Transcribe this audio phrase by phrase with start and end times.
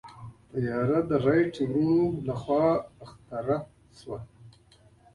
[0.51, 2.65] طیاره د رائټ وروڼو لخوا
[3.03, 3.61] اختراع
[3.99, 4.19] شوه.